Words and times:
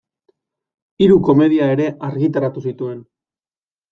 Hiru 1.03 1.17
komedia 1.27 1.67
ere 1.75 1.85
argitaratu 2.09 2.63
zituen. 2.71 2.99